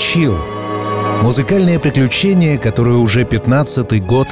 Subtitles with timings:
[0.00, 0.34] «Chill»—
[1.22, 4.28] музыкальное приключение, которое уже 15-й год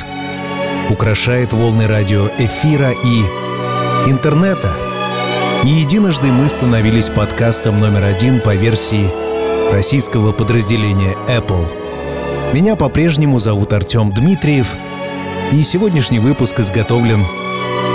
[0.88, 4.72] украшает волны радиоэфира и интернета.
[5.64, 9.10] Не единожды мы становились подкастом номер один по версии
[9.70, 11.68] российского подразделения Apple.
[12.54, 14.74] Меня по-прежнему зовут Артем Дмитриев,
[15.52, 17.26] и сегодняшний выпуск изготовлен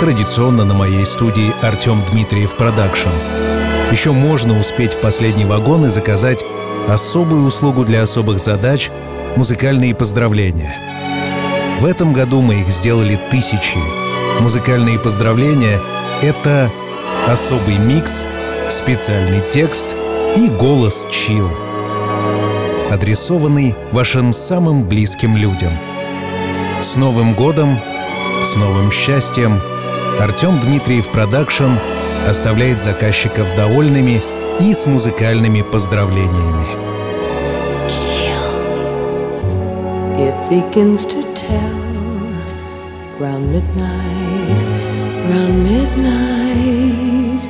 [0.00, 3.10] традиционно на моей студии Артем Дмитриев Production.
[3.90, 6.44] Еще можно успеть в последний вагон и заказать
[6.88, 8.90] особую услугу для особых задач—
[9.36, 10.74] музыкальные поздравления.
[11.80, 13.78] В этом году мы их сделали тысячи.
[14.40, 15.80] Музыкальные поздравления—
[16.22, 16.70] это
[17.28, 18.26] особый микс,
[18.68, 19.96] специальный текст
[20.36, 21.48] и голос чил,
[22.90, 25.72] адресованный вашим самым близким людям.
[26.80, 27.78] С Новым годом,
[28.42, 29.60] с новым счастьем!
[30.20, 31.72] Артем Дмитриев Production
[32.28, 34.22] оставляет заказчиков довольными
[34.60, 36.84] и с музыкальными поздравлениями.
[40.16, 41.80] It begins to tell
[43.18, 44.60] round midnight,
[45.28, 47.42] round midnight.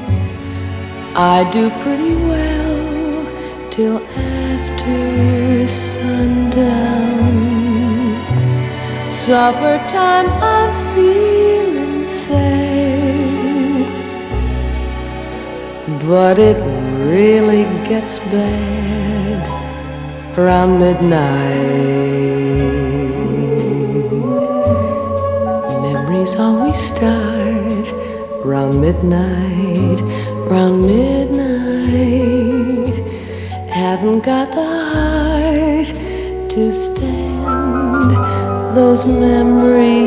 [1.15, 3.27] I do pretty well
[3.71, 7.35] till after sundown.
[9.11, 13.87] Supper time, I'm feeling sad,
[16.07, 16.59] but it
[17.05, 19.41] really gets bad
[20.39, 21.25] around midnight.
[25.83, 27.93] Memories always start
[28.45, 30.01] around midnight,
[30.49, 31.45] around midnight.
[33.69, 35.89] Haven't got the heart
[36.51, 38.11] to stand
[38.75, 40.05] those memories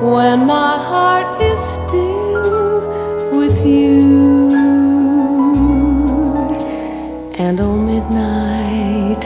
[0.00, 2.88] when my heart is still
[3.36, 4.19] with you.
[7.42, 9.22] And oh, midnight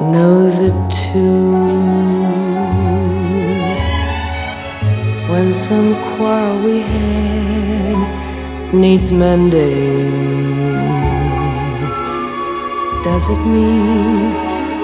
[0.00, 1.52] knows it too.
[5.30, 10.08] When some quarrel we had needs mending,
[13.04, 14.32] does it mean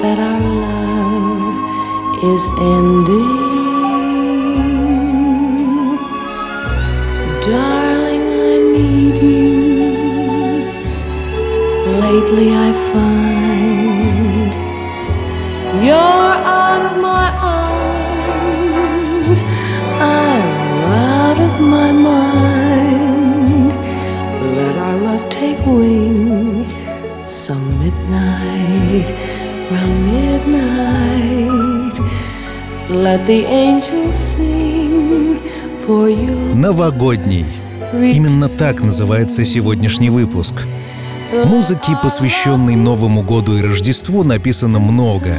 [0.03, 1.55] that our love
[2.33, 3.51] is ending?
[7.43, 7.80] Darling,
[12.13, 14.53] Lately, I find
[15.87, 17.27] you're out of my
[17.61, 19.41] arms.
[20.01, 20.47] I'm
[20.91, 23.71] out of my mind.
[24.57, 26.67] Let our love take wing.
[27.29, 29.09] Some midnight,
[29.71, 31.97] round midnight.
[32.91, 35.39] Let the angels sing
[35.87, 36.35] for you.
[36.57, 37.47] Новогодний.
[37.93, 40.67] Именно так называется сегодняшний выпуск.
[41.33, 45.37] Музыки, посвященной Новому году и Рождеству, написано много.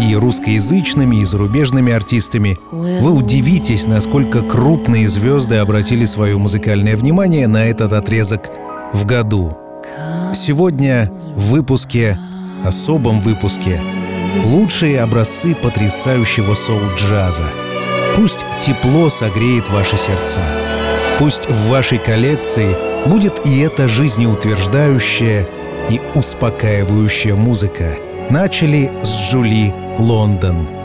[0.00, 2.58] И русскоязычными, и зарубежными артистами.
[2.70, 8.50] Вы удивитесь, насколько крупные звезды обратили свое музыкальное внимание на этот отрезок
[8.92, 9.56] в году.
[10.32, 12.18] Сегодня в выпуске,
[12.64, 13.80] особом выпуске,
[14.44, 17.44] лучшие образцы потрясающего соул-джаза.
[18.14, 20.40] Пусть тепло согреет ваши сердца.
[21.18, 25.46] Пусть в вашей коллекции будет и эта жизнеутверждающая
[25.90, 27.96] и успокаивающая музыка.
[28.30, 30.81] Начали с Джули Лондон.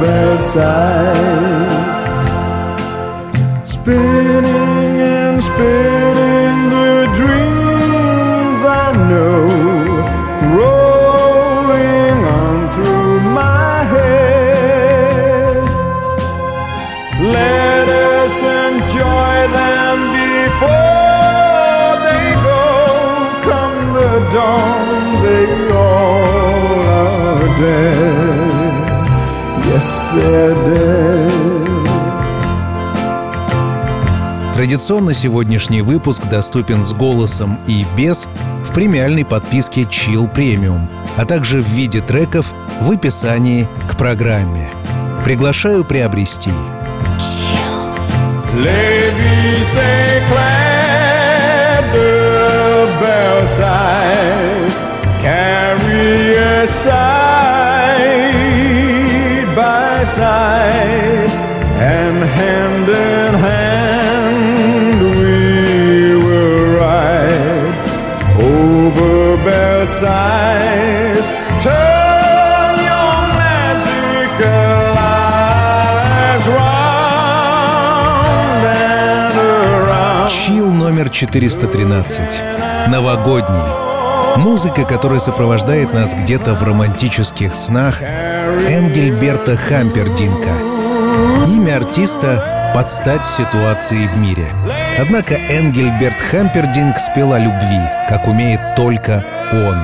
[0.00, 1.72] De Versailles.
[3.64, 6.11] Spinning and spinning
[34.54, 38.28] Традиционно сегодняшний выпуск доступен с голосом и без
[38.64, 40.86] в премиальной подписке Chill Premium,
[41.16, 44.68] а также в виде треков в описании к программе.
[45.24, 46.50] Приглашаю приобрести.
[55.22, 57.51] Carry side
[60.02, 61.30] by side
[61.78, 67.74] and hand in hand we will ride
[68.40, 71.28] over Versailles.
[71.62, 77.42] Turn your magical eyes round
[78.66, 80.28] and around.
[80.28, 82.42] Чил номер 413.
[82.88, 83.72] Новогодний.
[84.36, 88.02] Музыка, которая сопровождает нас где-то в романтических снах
[88.68, 90.50] Энгельберта Хампердинка.
[91.48, 94.44] Имя артиста под стать ситуации в мире.
[94.98, 99.76] Однако Энгельберт Хампердинг спел о любви, как умеет только он.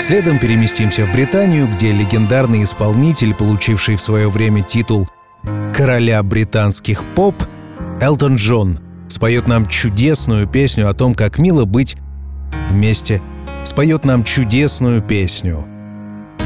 [0.00, 5.08] Следом переместимся в Британию, где легендарный исполнитель, получивший в свое время титул
[5.74, 7.36] короля британских поп,
[8.00, 8.78] Элтон Джон,
[9.08, 11.96] споет нам чудесную песню о том, как мило быть
[12.68, 13.22] вместе,
[13.62, 15.77] споет нам чудесную песню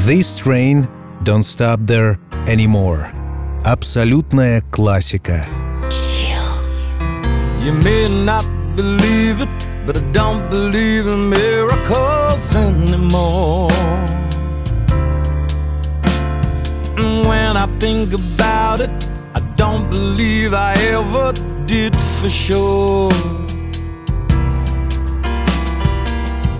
[0.06, 0.88] «This train
[1.22, 3.12] don't stop there anymore».
[3.64, 5.46] Абсолютная классика.
[7.60, 8.46] You may not
[8.76, 9.48] believe it,
[9.84, 13.72] but I don't believe in miracles anymore.
[16.96, 18.90] And when I think about it,
[19.34, 21.32] I don't believe I ever
[21.66, 23.12] did for sure.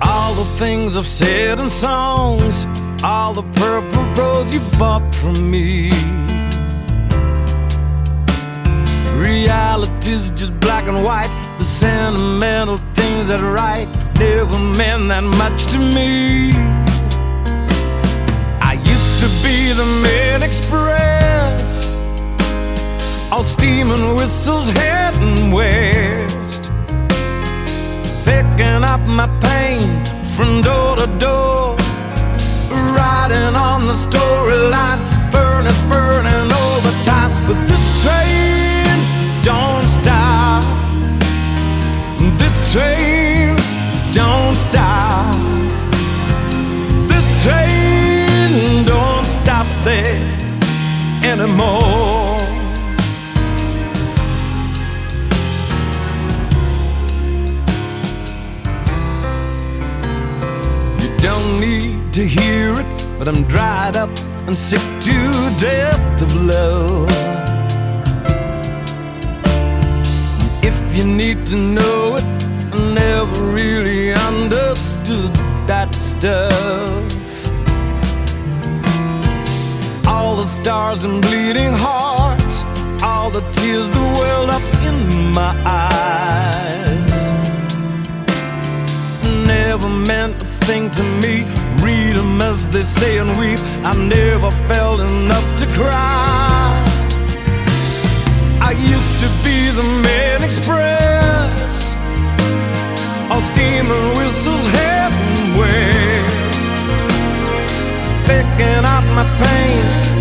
[0.03, 2.67] All the things I've said in songs,
[3.04, 5.92] all the purple rose you bought from me.
[9.18, 11.32] Reality's just black and white.
[11.58, 16.52] The sentimental things that right never meant that much to me.
[18.62, 21.98] I used to be the main express,
[23.32, 26.64] all steam and whistles heading west,
[28.24, 30.04] picking up my pain
[30.36, 31.78] from door to door,
[32.94, 35.00] riding on the storyline,
[35.32, 37.32] furnace burning overtime.
[37.48, 38.98] But this train
[39.44, 40.64] don't stop.
[42.38, 43.56] This train
[44.14, 45.36] don't stop.
[47.08, 50.20] This train don't stop there
[51.24, 52.40] anymore.
[61.00, 64.12] You don't need to hear it, but I'm dried up
[64.46, 65.18] and sick to
[65.60, 67.10] death of love.
[70.62, 72.24] If you need to know it,
[72.72, 75.34] I never really understood
[75.66, 76.54] that stuff.
[80.06, 82.64] All the stars and bleeding hearts,
[83.02, 86.93] all the tears that welled up in my eyes.
[92.44, 93.60] As they say and weep.
[93.84, 96.72] I never felt enough to cry.
[98.70, 101.94] I used to be the main express,
[103.32, 106.76] all steam and whistles heading west,
[108.28, 110.13] picking up my pain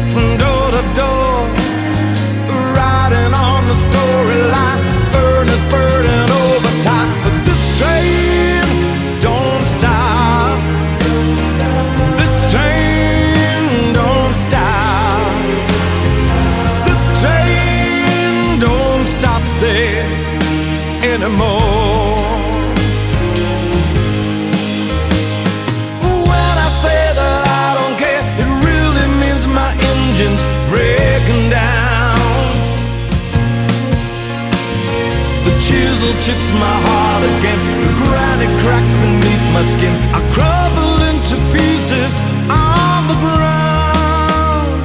[36.24, 37.60] chips my heart again.
[37.82, 39.94] The granite cracks beneath my skin.
[40.16, 42.12] I crumble into pieces
[42.48, 44.82] on the ground.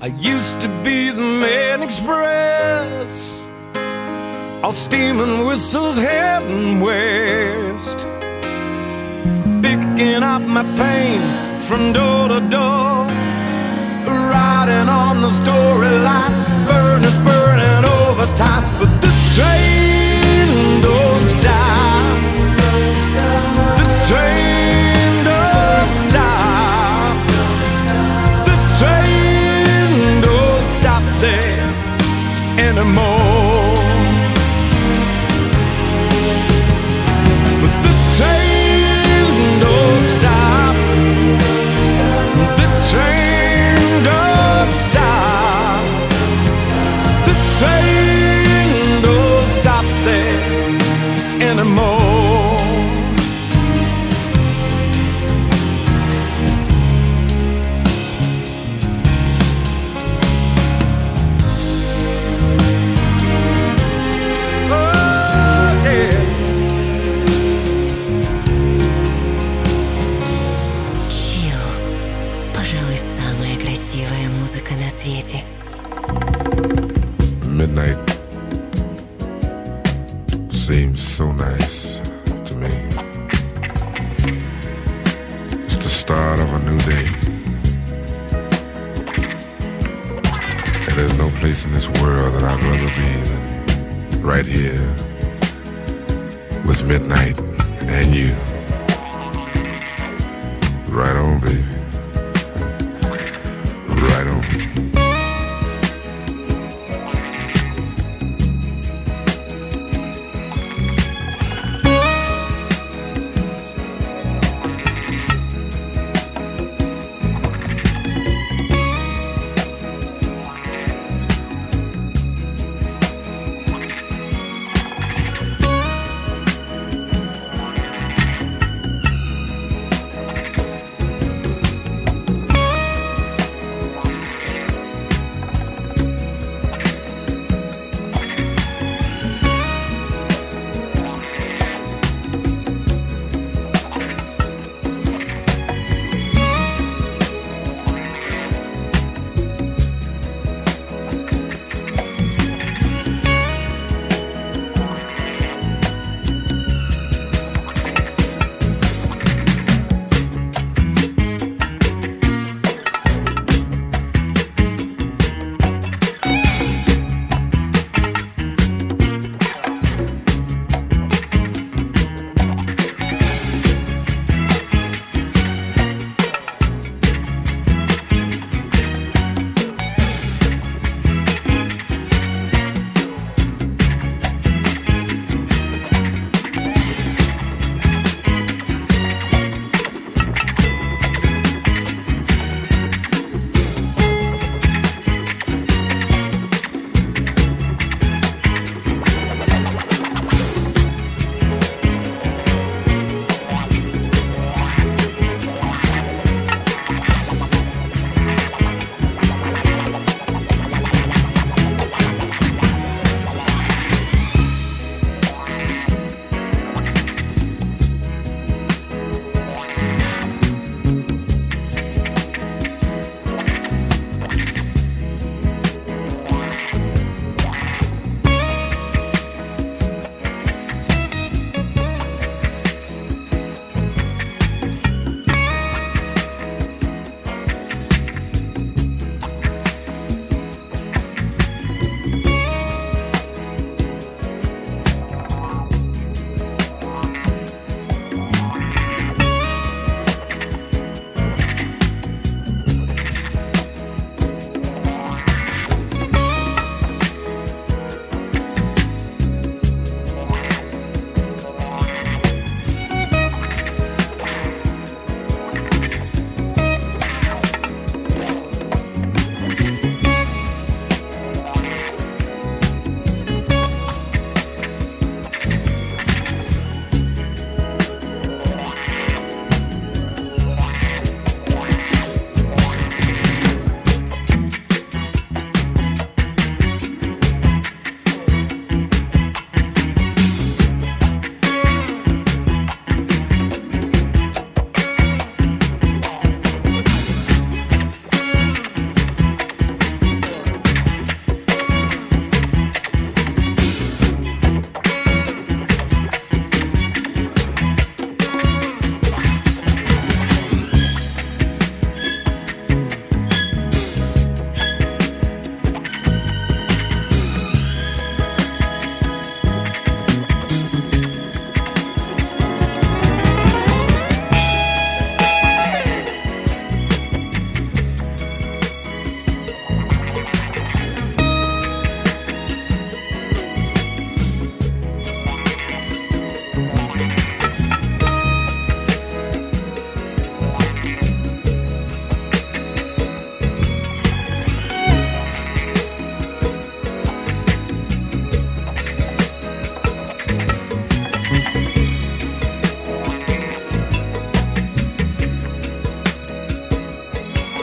[0.00, 3.42] I used to be the man express
[4.62, 7.98] All steam and whistles heading west
[9.62, 11.20] Picking up my pain
[11.68, 13.06] from door to door.
[14.06, 16.32] Riding on the storyline.
[16.66, 18.67] Furnace burning overtime.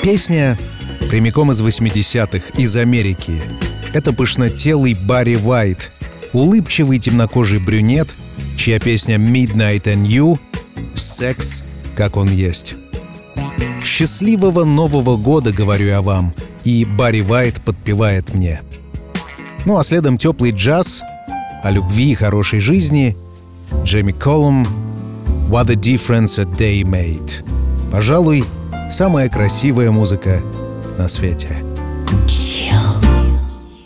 [0.06, 0.56] Песня
[1.10, 3.42] прямиком из 80-х, из Америки.
[3.92, 5.92] Это пышнотелый Барри Вайт,
[6.32, 8.14] улыбчивый темнокожий брюнет,
[8.56, 10.38] чья песня «Midnight and You»—
[10.94, 11.64] секс,
[11.98, 12.76] как он есть.
[13.84, 18.62] «Счастливого Нового года», говорю я вам, и Барри Вайт подпевает мне.
[19.66, 21.02] Ну а следом теплый джаз
[21.64, 23.18] о любви и хорошей жизни
[23.84, 24.68] Джейми Колум
[25.50, 27.44] «What a difference a day made».
[27.92, 28.46] Пожалуй,
[28.91, 30.41] самая красивая музыка
[30.99, 31.49] на свете.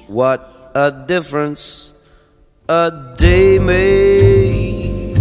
[0.08, 0.40] What
[0.74, 1.92] a difference
[2.68, 5.18] a day made.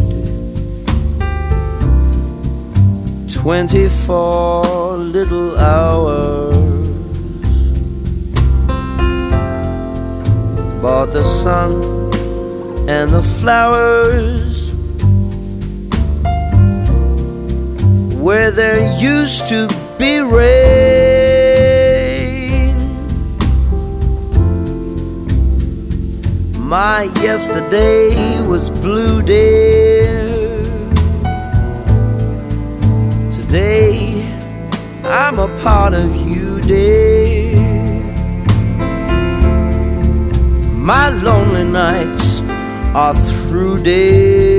[3.34, 6.56] Twenty-four little hours.
[10.82, 11.72] Bought the sun
[12.90, 14.47] and the flowers
[18.29, 19.67] where there used to
[19.99, 20.37] be rain.
[26.77, 28.11] My yesterday
[28.47, 30.13] was blue, dear.
[33.39, 33.97] Today
[35.05, 37.57] I'm a part of you, dear.
[40.93, 42.41] My lonely nights
[42.95, 44.58] are through, dear.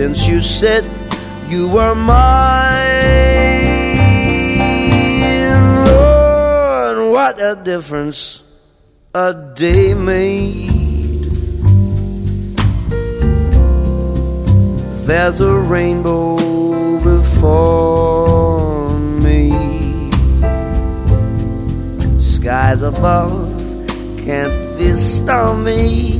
[0.00, 0.82] Since you said
[1.50, 2.16] you were mine,
[5.88, 8.42] oh, Lord, what a difference
[9.14, 11.20] a day made.
[15.06, 16.38] There's a rainbow
[17.00, 19.52] before me.
[22.22, 23.36] Skies above
[24.24, 26.19] can't be stormy.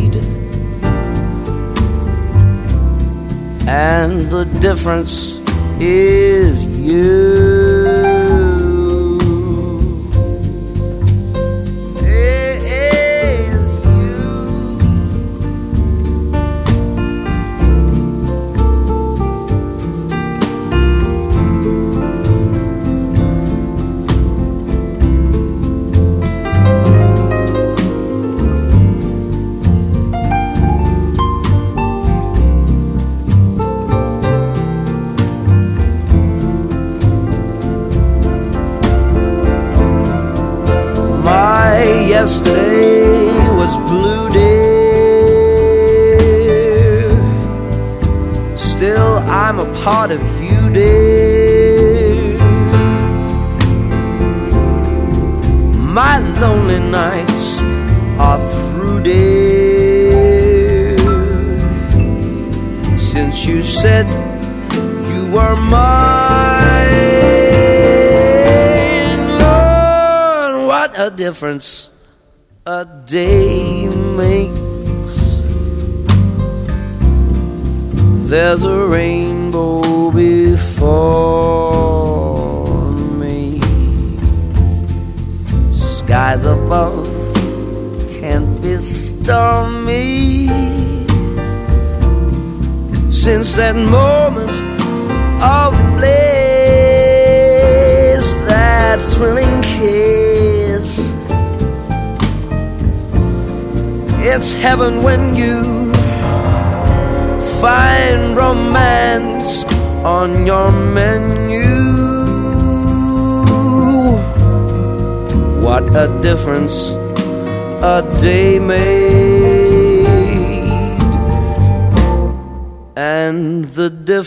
[3.71, 5.39] And the difference
[5.79, 7.60] is you.
[71.61, 71.90] Yes.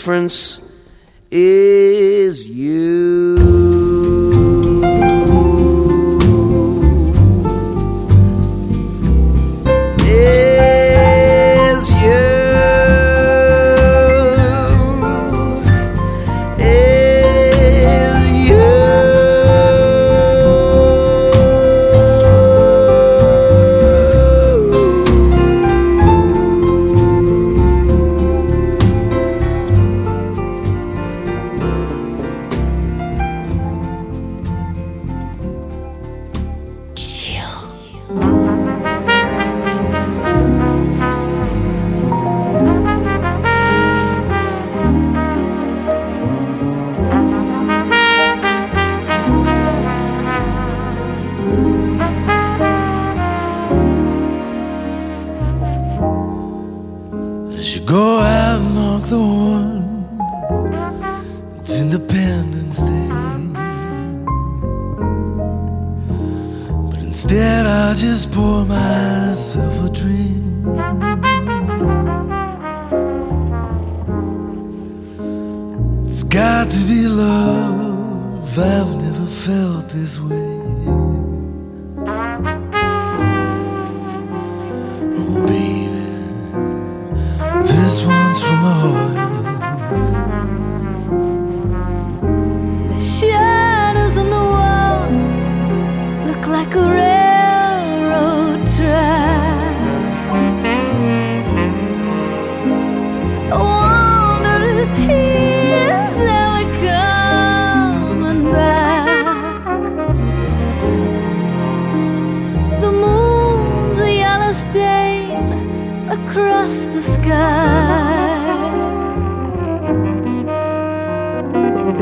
[0.05, 0.61] Difference
[1.31, 3.24] is you.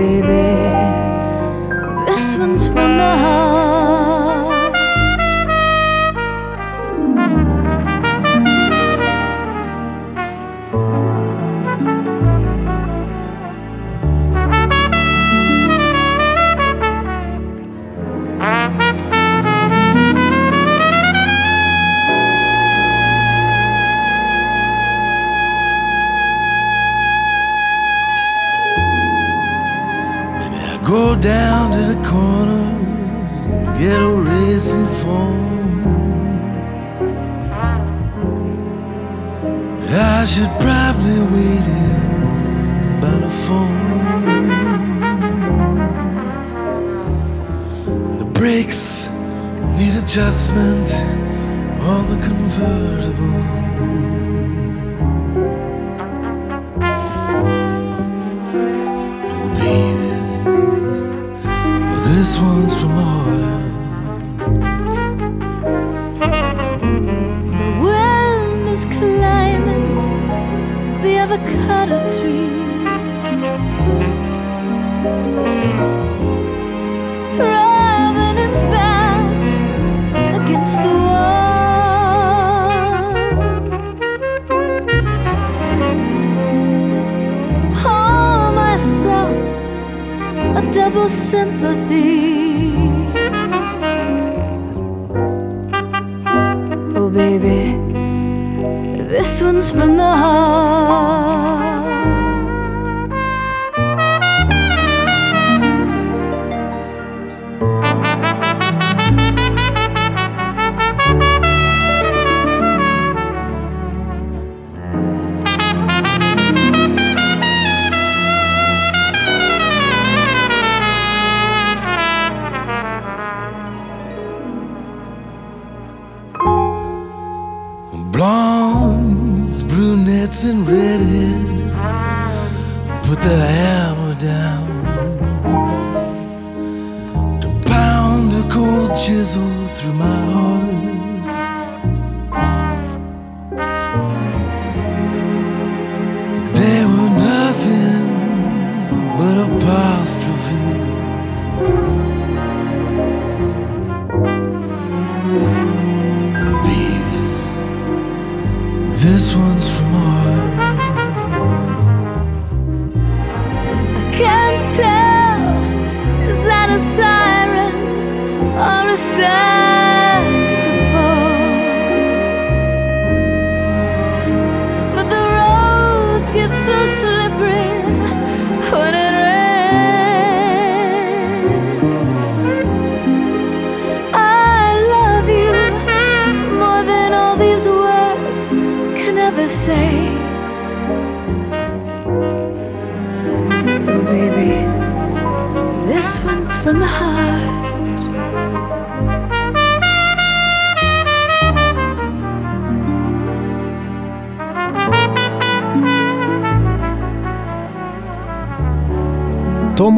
[0.03, 0.45] baby.
[2.07, 3.42] This one's from the heart.
[40.23, 41.99] I should probably wait here
[43.01, 43.79] by the phone.
[48.19, 49.09] The brakes
[49.77, 50.89] need adjustment
[51.81, 53.52] on the convertible.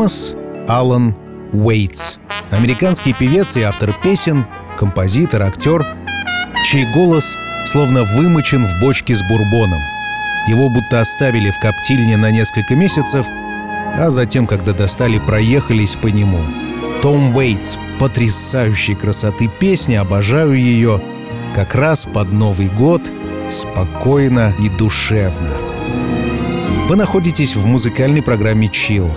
[0.05, 0.35] Томас
[0.67, 1.15] Аллан
[1.51, 2.17] Уэйтс.
[2.51, 4.45] Американский певец и автор песен,
[4.77, 5.83] композитор, актер,
[6.63, 9.79] чей голос словно вымочен в бочке с бурбоном.
[10.47, 16.41] Его будто оставили в коптильне на несколько месяцев, а затем, когда достали, проехались по нему.
[17.01, 21.01] Том Уэйтс— потрясающей красоты песня, обожаю ее,
[21.55, 23.11] как раз под Новый год,
[23.49, 25.49] спокойно и душевно.
[26.87, 29.09] Вы находитесь в музыкальной программе «Чилл»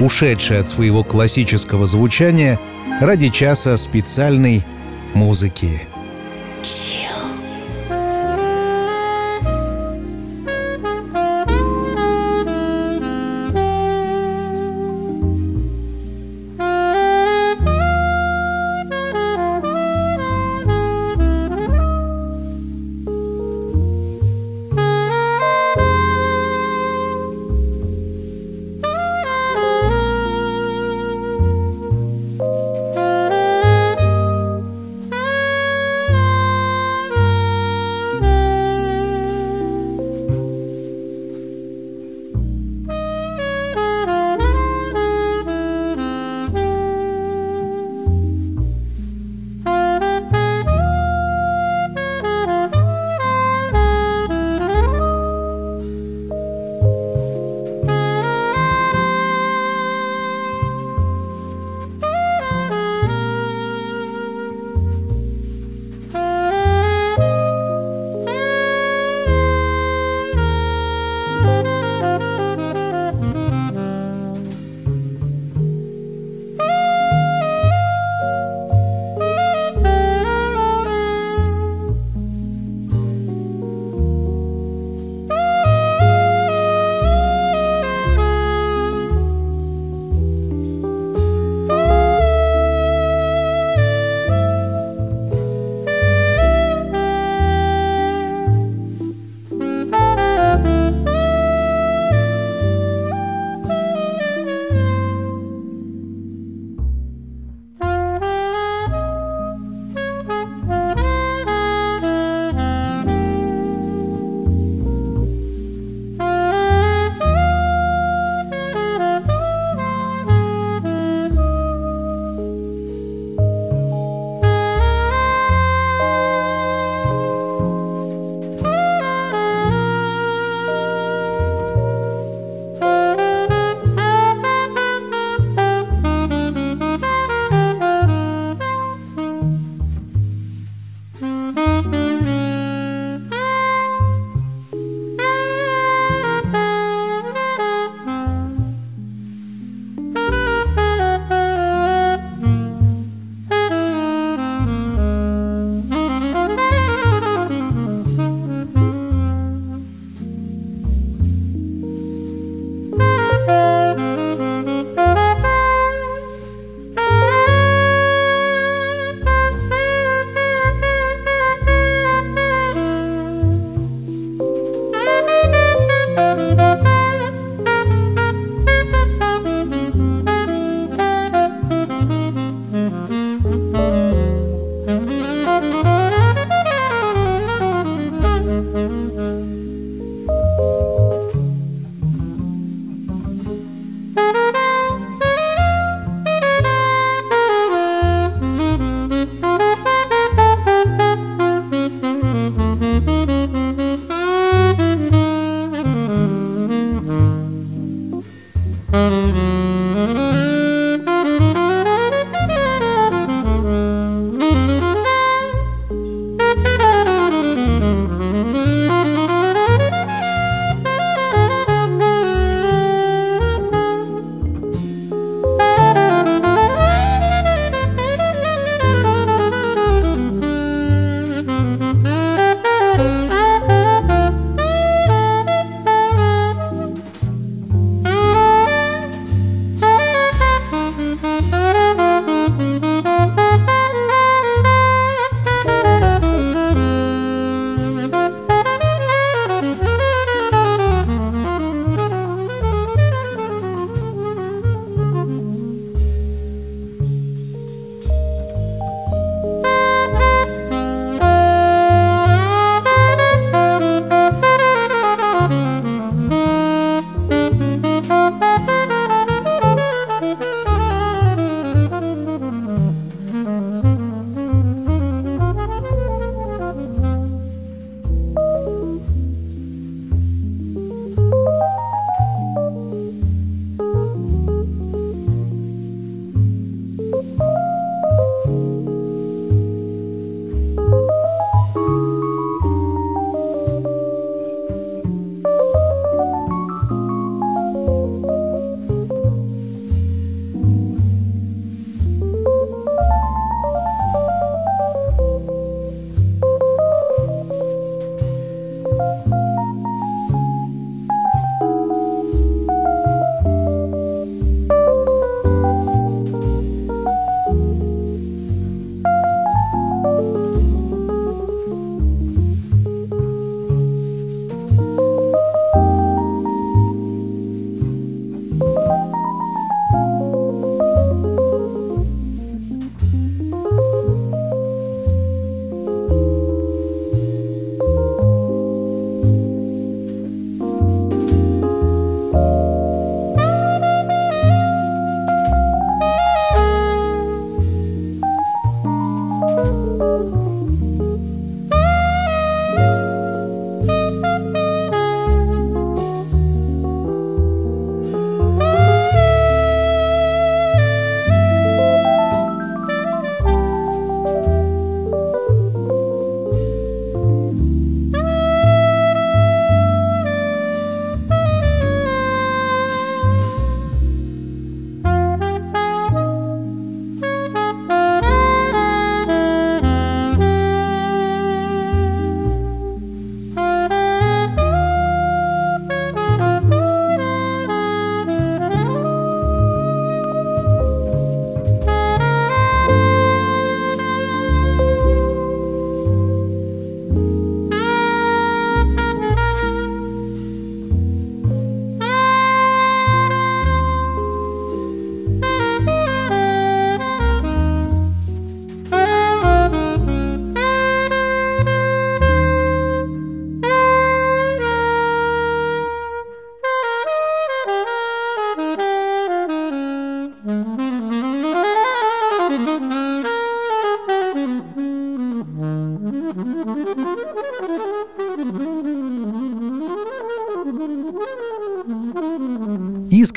[0.00, 2.58] ушедшей от своего классического звучания
[3.00, 4.64] ради часа специальной
[5.14, 5.86] музыки.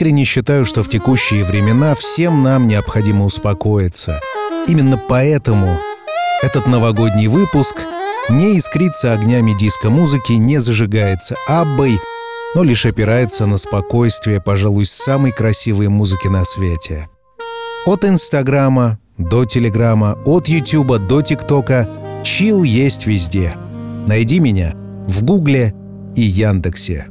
[0.02, 4.20] Искренне считаю, что в текущие времена всем нам необходимо успокоиться.
[4.68, 5.78] Именно поэтому
[6.42, 7.76] этот новогодний выпуск
[8.28, 12.00] не искрится огнями диско-музыки, не зажигается аббой,
[12.56, 17.08] но лишь опирается на спокойствие, пожалуй, самой красивой музыки на свете.
[17.86, 21.88] От Инстаграма до Телеграма, от Ютуба до ТикТока
[22.24, 23.54] чил есть везде.
[24.08, 24.74] Найди меня
[25.08, 25.76] в Гугле
[26.16, 27.11] и Яндексе.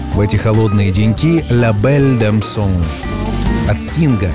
[0.13, 2.83] в эти холодные деньки «La Belle Dame Song»
[3.69, 4.29] от Стинга,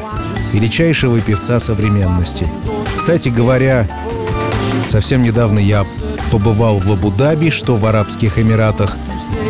[0.52, 2.46] величайшего певца современности.
[2.96, 3.88] Кстати говоря,
[4.88, 5.84] совсем недавно я
[6.30, 8.96] побывал в Абу-Даби, что в Арабских Эмиратах.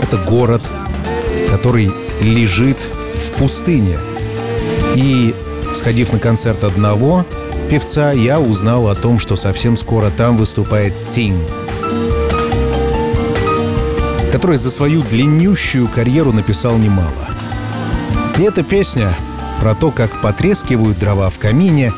[0.03, 0.62] Это город,
[1.49, 3.99] который лежит в пустыне.
[4.95, 5.35] И,
[5.74, 7.24] сходив на концерт одного
[7.70, 11.43] певца, я узнал о том, что совсем скоро там выступает Стинг,
[14.33, 17.29] который за свою длиннющую карьеру написал немало.
[18.39, 19.14] И эта песня
[19.61, 21.93] про то, как потрескивают дрова в камине,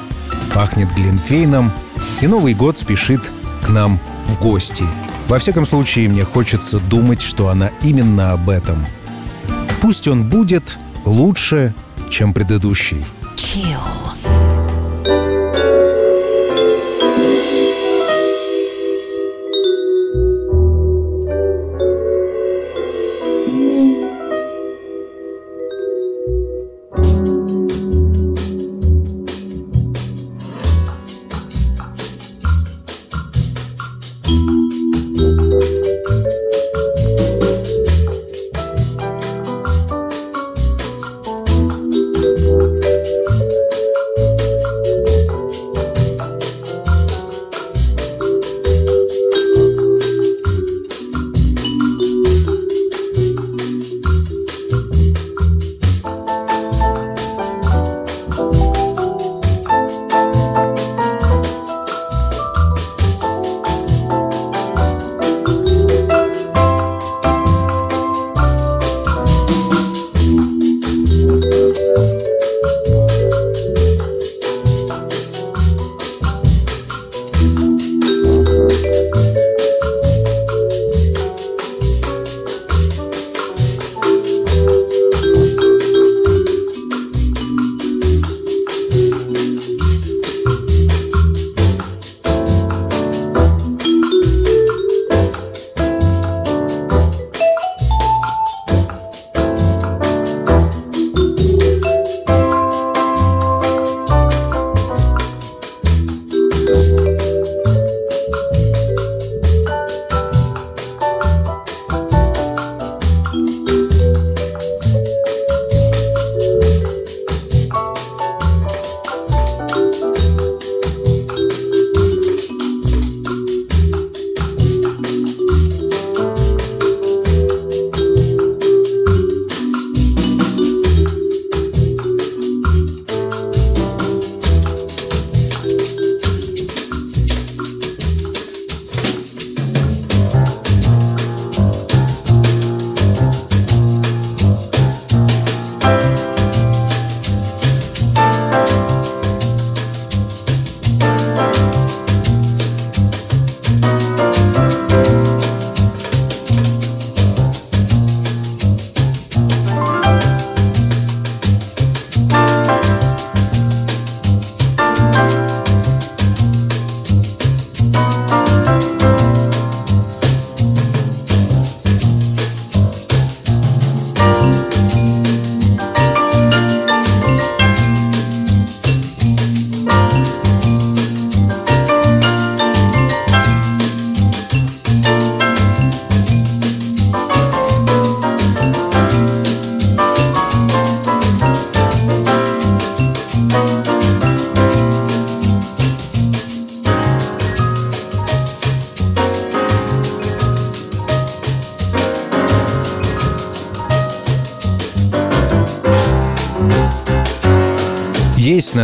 [0.54, 1.72] пахнет глинтвейном,
[2.20, 3.30] и Новый год спешит
[3.62, 4.84] к нам в гости.
[5.26, 8.86] Во всяком случае, мне хочется думать, что она именно об этом.
[9.80, 11.74] Пусть он будет лучше,
[12.08, 13.04] чем предыдущий.
[13.36, 14.07] Chill.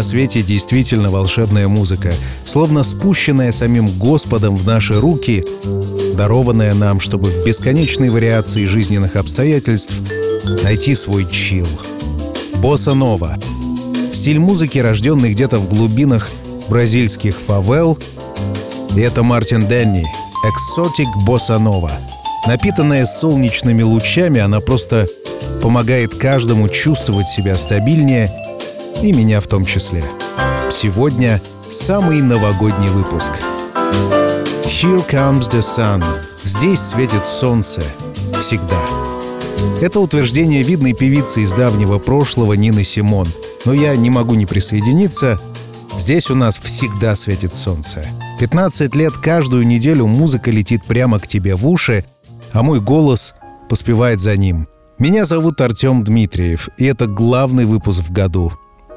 [0.05, 2.13] Свете действительно волшебная музыка,
[2.45, 5.45] словно спущенная самим Господом в наши руки,
[6.15, 9.95] дарованная нам, чтобы в бесконечной вариации жизненных обстоятельств
[10.63, 11.67] найти свой чил.
[12.57, 13.39] Босса Нова.
[14.13, 16.31] Стиль музыки, рожденный где-то в глубинах
[16.69, 17.99] бразильских фавел.
[18.95, 20.05] И это Мартин Денни.
[20.47, 21.93] Эксотик Босса Нова.
[22.47, 25.09] Напитанная солнечными лучами, она просто
[25.63, 28.31] помогает каждому чувствовать себя стабильнее–
[29.03, 30.05] и меня в том числе.
[30.71, 33.33] Сегодня самый новогодний выпуск.
[34.65, 36.05] Here comes the sun.
[36.43, 37.83] Здесь светит солнце.
[38.41, 38.81] Всегда.
[39.81, 43.29] Это утверждение видной певицы из давнего прошлого Нины Симон.
[43.65, 45.41] Но я не могу не присоединиться.
[45.97, 48.05] Здесь у нас всегда светит солнце.
[48.41, 52.05] 15 лет каждую неделю музыка летит прямо к тебе в уши,
[52.53, 53.35] а мой голос
[53.69, 54.69] поспевает за ним.
[54.99, 58.53] Меня зовут Артем Дмитриев, и это главный выпуск в году—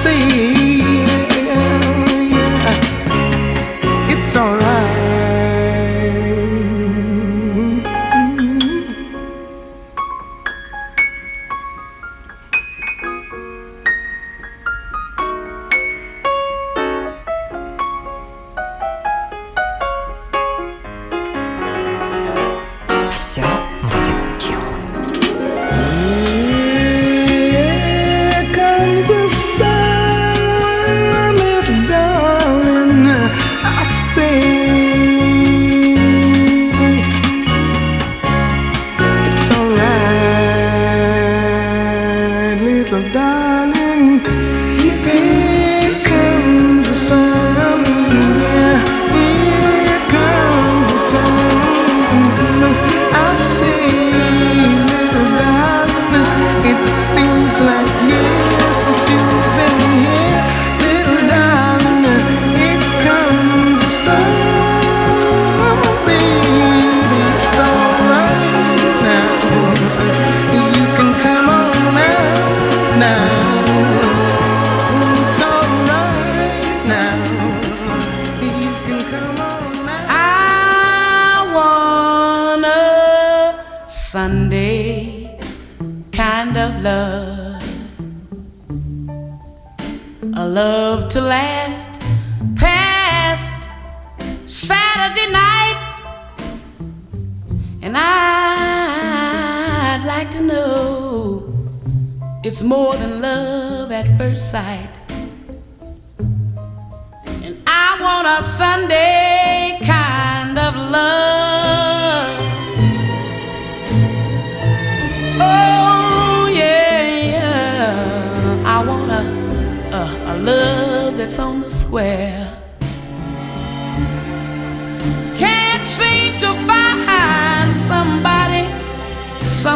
[0.00, 0.29] sei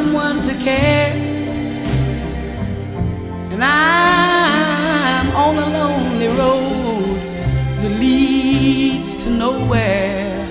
[0.05, 1.13] someone to care.
[3.53, 7.19] And I'm on a lonely road
[7.81, 10.47] that leads to nowhere.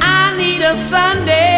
[0.00, 1.49] I need a Sunday.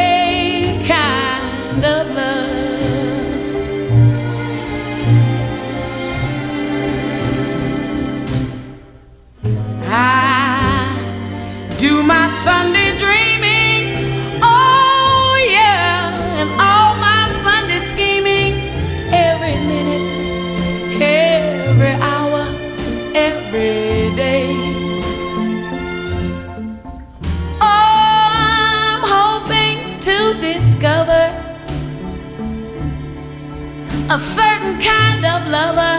[35.22, 35.94] kind of lover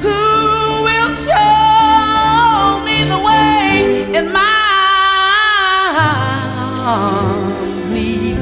[0.00, 4.42] who will show me the way in my
[6.86, 8.36] arms need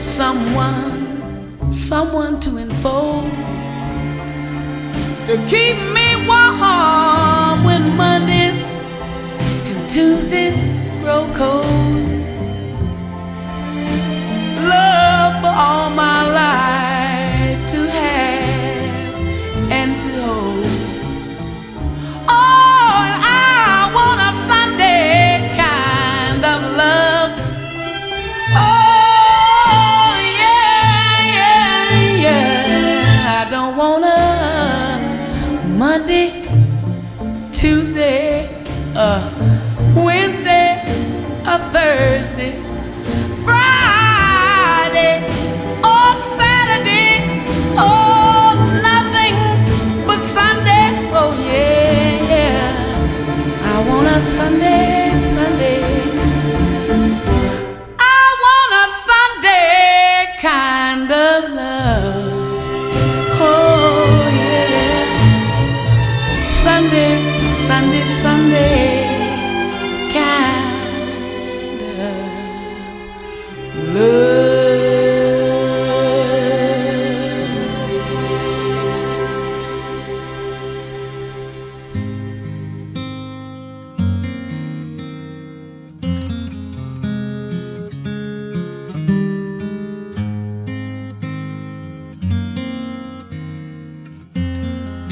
[0.00, 3.30] someone, someone to enfold
[5.26, 8.78] to keep me warm when Mondays
[9.68, 10.70] and Tuesdays
[11.02, 11.66] grow cold.
[14.68, 16.89] Love for all my life.
[20.02, 20.62] Oh,
[22.32, 27.38] I want a Sunday kind of love.
[28.56, 33.44] Oh, yeah, yeah, yeah.
[33.46, 36.46] I don't want a Monday,
[37.52, 38.48] Tuesday,
[38.96, 39.30] a
[39.94, 40.82] Wednesday,
[41.44, 42.19] a Thursday,
[54.40, 54.69] Sunday.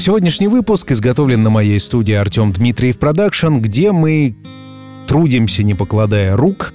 [0.09, 4.35] Сегодняшний выпуск изготовлен на моей студии Артем Дмитриев Production, где мы
[5.07, 6.73] трудимся, не покладая рук,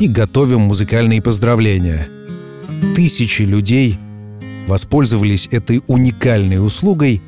[0.00, 2.08] и готовим музыкальные поздравления.
[2.96, 4.00] Тысячи людей
[4.66, 7.22] воспользовались этой уникальной услугой,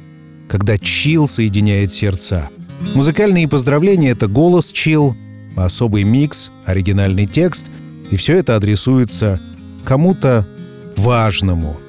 [0.49, 2.51] когда Chill соединяет сердца.
[2.97, 5.17] Музыкальные поздравления— это голос Chill,
[5.57, 7.69] особый микс, оригинальный текст,
[8.11, 9.41] и все это адресуется
[9.85, 10.49] кому-то
[10.97, 11.79] важному—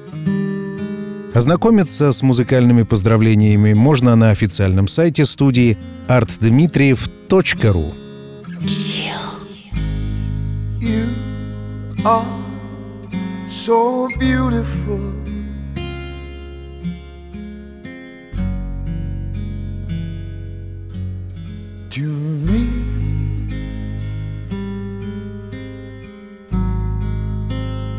[1.34, 5.76] Ознакомиться с музыкальными поздравлениями можно на официальном сайте студии
[6.08, 7.94] artdmitriev.ru.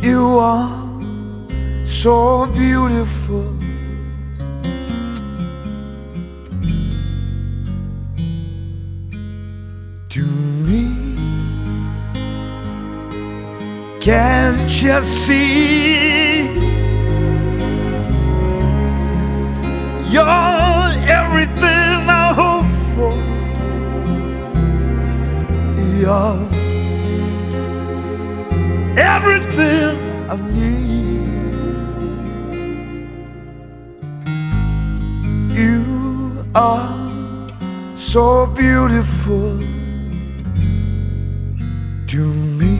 [0.02, 0.89] You are
[2.04, 3.44] so beautiful.
[10.08, 10.24] To
[10.66, 11.18] me,
[14.00, 16.46] can't you see?
[20.10, 20.24] You're
[21.20, 23.14] everything I hope for.
[26.00, 26.48] You're
[28.98, 29.98] everything
[30.30, 30.99] I need.
[36.60, 39.58] Are so beautiful
[42.06, 42.74] to me.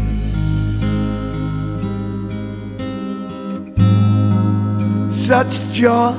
[5.10, 6.14] Such joy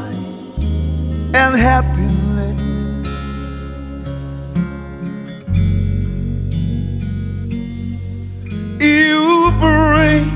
[1.35, 2.63] and happiness.
[8.81, 10.27] You bring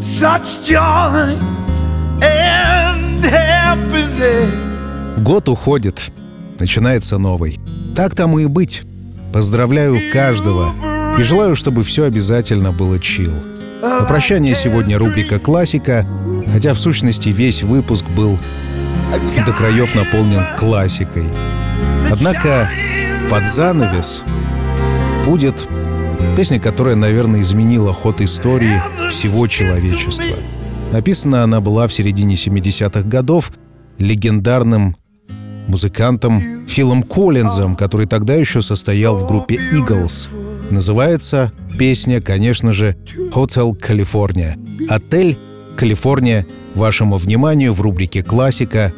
[0.00, 1.45] such joy.
[5.18, 6.10] Год уходит,
[6.58, 7.58] начинается новый.
[7.94, 8.82] Так тому и быть.
[9.32, 10.72] Поздравляю каждого
[11.18, 13.32] и желаю, чтобы все обязательно было чил.
[13.82, 16.06] На прощание сегодня рубрика «Классика»,
[16.52, 18.38] хотя в сущности весь выпуск был
[19.44, 21.26] до краев наполнен классикой.
[22.10, 22.70] Однако
[23.30, 24.22] под занавес
[25.24, 25.66] будет
[26.36, 30.36] песня, которая, наверное, изменила ход истории всего человечества.
[30.96, 33.52] Написана она была в середине 70-х годов
[33.98, 34.96] легендарным
[35.68, 40.30] музыкантом Филом Коллинзом, который тогда еще состоял в группе Eagles.
[40.70, 42.96] Называется песня, конечно же,
[43.34, 44.56] «Hotel California».
[44.88, 45.36] «Отель
[45.76, 48.94] Калифорния» вашему вниманию в рубрике «Классика»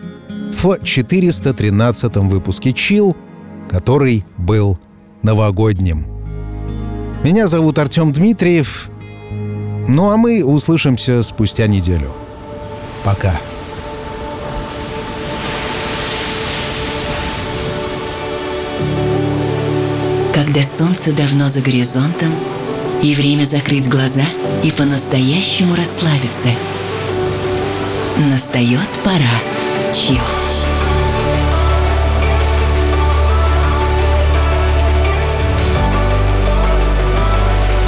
[0.53, 3.17] в 413 выпуске «Чил»,
[3.69, 4.79] который был
[5.25, 6.07] новогодним.
[7.25, 8.89] Меня зовут Артем Дмитриев.
[9.89, 12.13] Ну а мы услышимся спустя неделю.
[13.05, 13.41] Пока.
[20.35, 22.31] Когда солнце давно за горизонтом,
[23.03, 24.25] и время закрыть глаза
[24.63, 26.49] и по-настоящему расслабиться.
[28.19, 29.95] Настает пора.
[29.95, 30.48] Чил.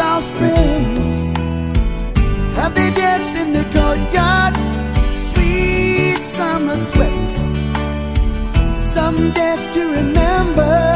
[0.00, 1.04] Gauss friends.
[2.58, 4.54] Have they danced in the courtyard?
[5.14, 7.36] Sweet summer sweat.
[8.80, 10.89] Some dance to remember.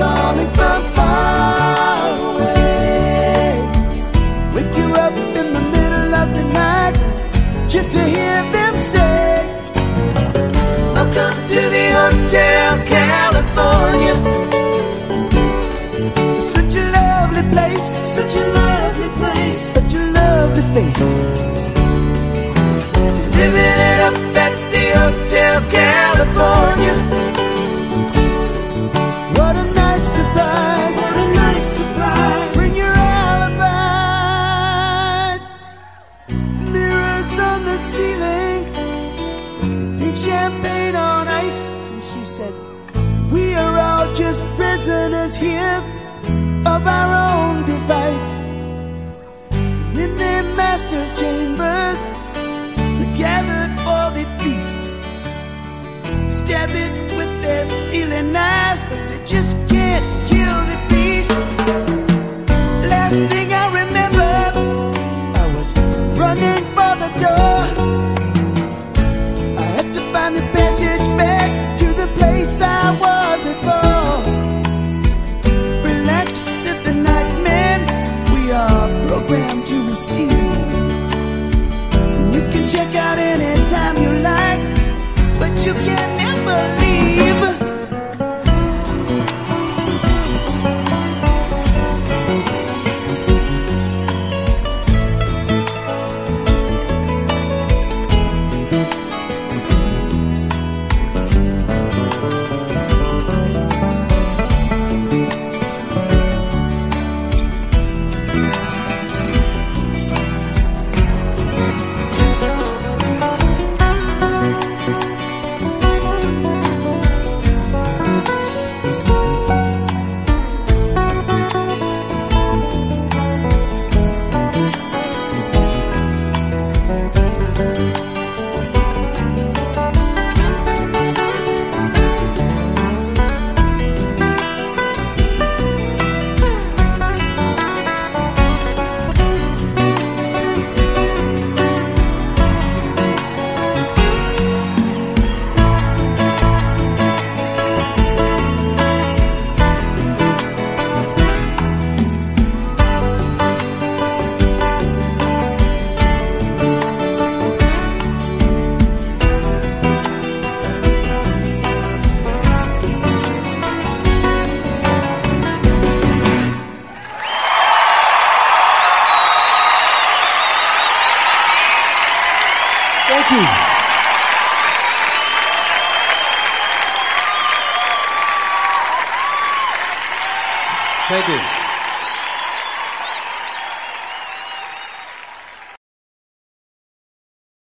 [0.00, 0.99] calling from